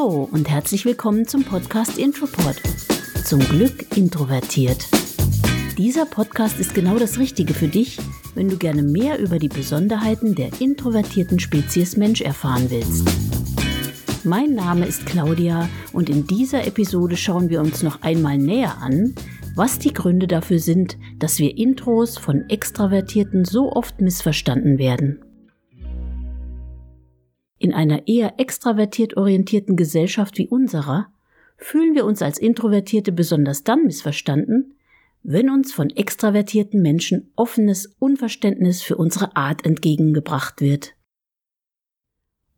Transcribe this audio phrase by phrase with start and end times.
[0.00, 2.56] Hallo und herzlich willkommen zum Podcast Intropod.
[3.24, 4.88] Zum Glück introvertiert.
[5.76, 7.98] Dieser Podcast ist genau das Richtige für dich,
[8.34, 13.08] wenn du gerne mehr über die Besonderheiten der introvertierten Spezies Mensch erfahren willst.
[14.24, 19.14] Mein Name ist Claudia und in dieser Episode schauen wir uns noch einmal näher an,
[19.54, 25.20] was die Gründe dafür sind, dass wir Intros von Extravertierten so oft missverstanden werden.
[27.60, 31.12] In einer eher extravertiert orientierten Gesellschaft wie unserer
[31.58, 34.78] fühlen wir uns als Introvertierte besonders dann missverstanden,
[35.22, 40.94] wenn uns von extravertierten Menschen offenes Unverständnis für unsere Art entgegengebracht wird.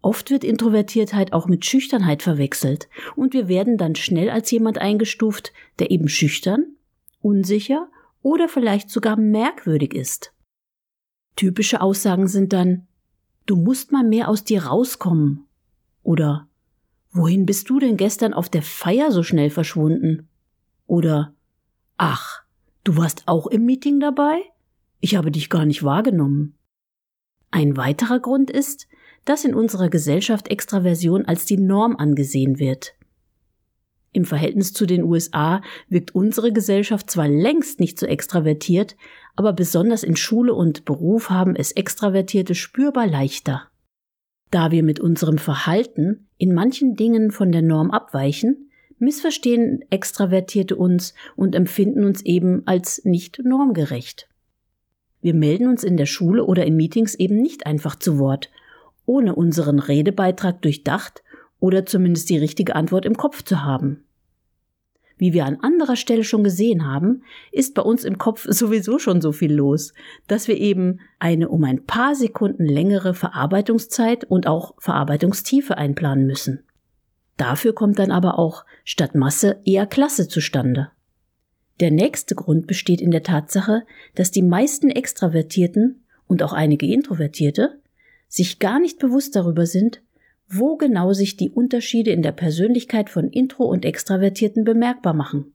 [0.02, 5.52] Oft wird Introvertiertheit auch mit Schüchternheit verwechselt und wir werden dann schnell als jemand eingestuft,
[5.80, 6.76] der eben schüchtern,
[7.20, 7.88] unsicher
[8.22, 10.32] oder vielleicht sogar merkwürdig ist.
[11.34, 12.86] Typische Aussagen sind dann
[13.46, 15.46] Du musst mal mehr aus dir rauskommen.
[16.02, 16.48] Oder
[17.14, 20.28] Wohin bist du denn gestern auf der Feier so schnell verschwunden?
[20.86, 21.34] Oder
[21.98, 22.42] Ach,
[22.84, 24.40] du warst auch im Meeting dabei?
[25.00, 26.56] Ich habe dich gar nicht wahrgenommen.
[27.50, 28.88] Ein weiterer Grund ist,
[29.26, 32.94] dass in unserer Gesellschaft Extraversion als die Norm angesehen wird.
[34.12, 38.96] Im Verhältnis zu den USA wirkt unsere Gesellschaft zwar längst nicht so extravertiert,
[39.36, 43.68] aber besonders in Schule und Beruf haben es Extravertierte spürbar leichter.
[44.50, 51.14] Da wir mit unserem Verhalten in manchen Dingen von der Norm abweichen, missverstehen Extravertierte uns
[51.34, 54.28] und empfinden uns eben als nicht normgerecht.
[55.22, 58.50] Wir melden uns in der Schule oder in Meetings eben nicht einfach zu Wort,
[59.06, 61.22] ohne unseren Redebeitrag durchdacht
[61.62, 64.04] oder zumindest die richtige Antwort im Kopf zu haben.
[65.16, 67.22] Wie wir an anderer Stelle schon gesehen haben,
[67.52, 69.94] ist bei uns im Kopf sowieso schon so viel los,
[70.26, 76.64] dass wir eben eine um ein paar Sekunden längere Verarbeitungszeit und auch Verarbeitungstiefe einplanen müssen.
[77.36, 80.90] Dafür kommt dann aber auch statt Masse eher Klasse zustande.
[81.78, 83.84] Der nächste Grund besteht in der Tatsache,
[84.16, 87.80] dass die meisten Extravertierten und auch einige Introvertierte
[88.26, 90.02] sich gar nicht bewusst darüber sind,
[90.54, 95.54] wo genau sich die Unterschiede in der Persönlichkeit von Intro und Extravertierten bemerkbar machen.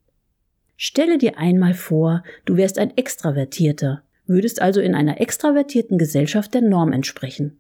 [0.76, 6.62] Stelle dir einmal vor, du wärst ein Extravertierter, würdest also in einer extravertierten Gesellschaft der
[6.62, 7.60] Norm entsprechen.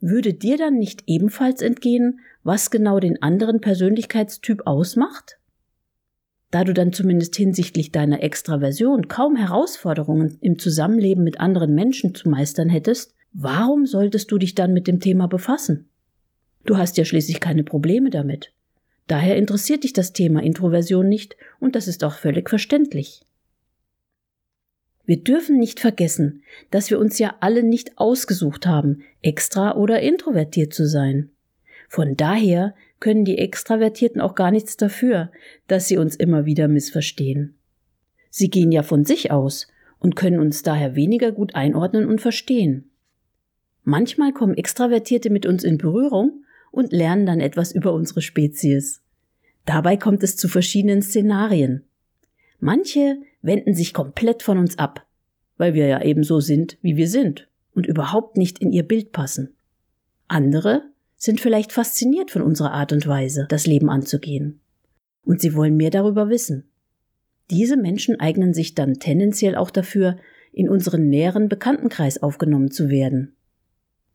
[0.00, 5.38] Würde dir dann nicht ebenfalls entgehen, was genau den anderen Persönlichkeitstyp ausmacht?
[6.50, 12.30] Da du dann zumindest hinsichtlich deiner Extraversion kaum Herausforderungen im Zusammenleben mit anderen Menschen zu
[12.30, 15.90] meistern hättest, warum solltest du dich dann mit dem Thema befassen?
[16.66, 18.52] Du hast ja schließlich keine Probleme damit.
[19.06, 23.22] Daher interessiert dich das Thema Introversion nicht und das ist auch völlig verständlich.
[25.04, 30.74] Wir dürfen nicht vergessen, dass wir uns ja alle nicht ausgesucht haben, extra oder introvertiert
[30.74, 31.30] zu sein.
[31.88, 35.30] Von daher können die Extravertierten auch gar nichts dafür,
[35.68, 37.54] dass sie uns immer wieder missverstehen.
[38.30, 39.68] Sie gehen ja von sich aus
[40.00, 42.90] und können uns daher weniger gut einordnen und verstehen.
[43.84, 46.42] Manchmal kommen Extravertierte mit uns in Berührung
[46.76, 49.00] und lernen dann etwas über unsere Spezies.
[49.64, 51.84] Dabei kommt es zu verschiedenen Szenarien.
[52.60, 55.06] Manche wenden sich komplett von uns ab,
[55.56, 59.12] weil wir ja eben so sind, wie wir sind und überhaupt nicht in ihr Bild
[59.12, 59.54] passen.
[60.28, 60.82] Andere
[61.16, 64.60] sind vielleicht fasziniert von unserer Art und Weise, das Leben anzugehen.
[65.24, 66.64] Und sie wollen mehr darüber wissen.
[67.50, 70.18] Diese Menschen eignen sich dann tendenziell auch dafür,
[70.52, 73.34] in unseren näheren Bekanntenkreis aufgenommen zu werden.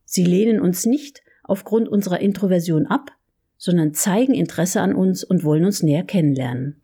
[0.05, 3.12] Sie lehnen uns nicht aufgrund unserer Introversion ab,
[3.57, 6.78] sondern zeigen Interesse an uns und wollen uns näher kennenlernen.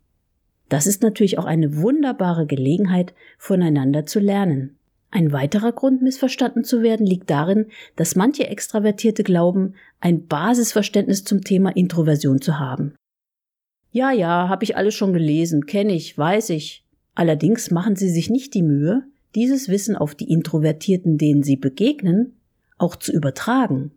[0.68, 4.76] Das ist natürlich auch eine wunderbare Gelegenheit, voneinander zu lernen.
[5.10, 11.42] Ein weiterer Grund, missverstanden zu werden, liegt darin, dass manche Extravertierte glauben, ein Basisverständnis zum
[11.42, 12.94] Thema Introversion zu haben.
[13.90, 16.84] Ja, ja, habe ich alles schon gelesen, kenne ich, weiß ich.
[17.14, 22.36] Allerdings machen sie sich nicht die Mühe, dieses Wissen auf die Introvertierten, denen sie begegnen,
[22.76, 23.92] auch zu übertragen.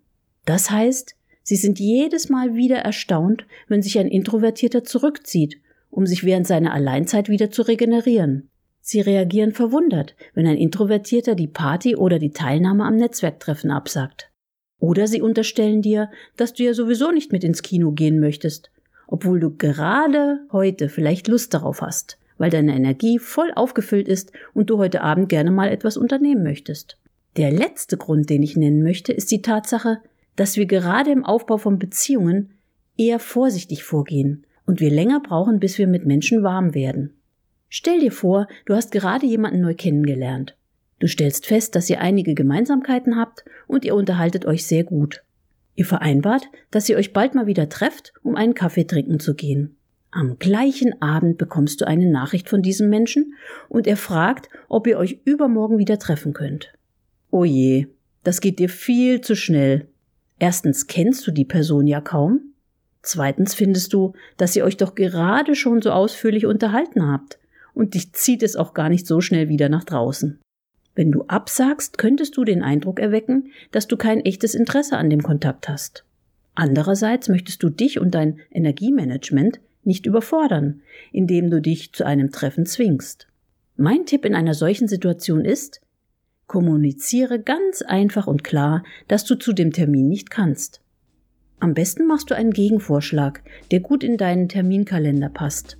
[0.45, 5.57] Das heißt, sie sind jedes Mal wieder erstaunt, wenn sich ein Introvertierter zurückzieht,
[5.89, 8.49] um sich während seiner Alleinzeit wieder zu regenerieren.
[8.81, 14.31] Sie reagieren verwundert, wenn ein Introvertierter die Party oder die Teilnahme am Netzwerktreffen absagt.
[14.79, 18.71] Oder sie unterstellen dir, dass du ja sowieso nicht mit ins Kino gehen möchtest,
[19.07, 24.71] obwohl du gerade heute vielleicht Lust darauf hast, weil deine Energie voll aufgefüllt ist und
[24.71, 26.97] du heute Abend gerne mal etwas unternehmen möchtest.
[27.37, 30.01] Der letzte Grund, den ich nennen möchte, ist die Tatsache,
[30.35, 32.51] dass wir gerade im Aufbau von Beziehungen
[32.97, 37.13] eher vorsichtig vorgehen und wir länger brauchen, bis wir mit Menschen warm werden.
[37.69, 40.55] Stell dir vor, du hast gerade jemanden neu kennengelernt.
[40.99, 45.23] Du stellst fest, dass ihr einige Gemeinsamkeiten habt und ihr unterhaltet euch sehr gut.
[45.75, 49.77] Ihr vereinbart, dass ihr euch bald mal wieder trefft, um einen Kaffee trinken zu gehen.
[50.11, 53.33] Am gleichen Abend bekommst du eine Nachricht von diesem Menschen
[53.69, 56.73] und er fragt, ob ihr euch übermorgen wieder treffen könnt.
[57.31, 57.87] Oh je,
[58.23, 59.87] das geht dir viel zu schnell.
[60.41, 62.55] Erstens kennst du die Person ja kaum.
[63.03, 67.37] Zweitens findest du, dass ihr euch doch gerade schon so ausführlich unterhalten habt
[67.75, 70.39] und dich zieht es auch gar nicht so schnell wieder nach draußen.
[70.95, 75.21] Wenn du absagst, könntest du den Eindruck erwecken, dass du kein echtes Interesse an dem
[75.21, 76.05] Kontakt hast.
[76.55, 82.65] Andererseits möchtest du dich und dein Energiemanagement nicht überfordern, indem du dich zu einem Treffen
[82.65, 83.27] zwingst.
[83.77, 85.81] Mein Tipp in einer solchen Situation ist,
[86.51, 90.81] kommuniziere ganz einfach und klar, dass du zu dem Termin nicht kannst.
[91.61, 95.77] Am besten machst du einen Gegenvorschlag, der gut in deinen Terminkalender passt.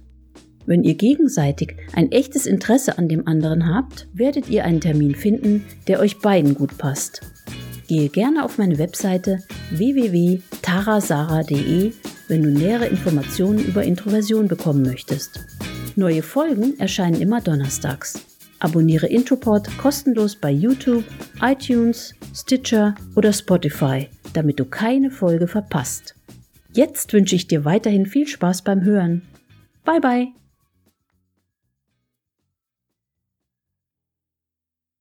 [0.66, 5.66] Wenn ihr gegenseitig ein echtes Interesse an dem anderen habt, werdet ihr einen Termin finden,
[5.90, 7.20] der euch beiden gut passt.
[7.90, 9.40] Gehe gerne auf meine Webseite
[9.72, 11.92] www.tarasara.de
[12.30, 15.42] wenn du nähere Informationen über Introversion bekommen möchtest.
[15.98, 18.31] Neue Folgen erscheinen immer donnerstags.
[18.62, 21.04] Abonniere Intropod kostenlos bei YouTube,
[21.42, 26.16] iTunes, Stitcher oder Spotify, damit du keine Folge verpasst.
[26.72, 29.24] Jetzt wünsche ich dir weiterhin viel Spaß beim Hören.
[29.84, 30.41] Bye bye!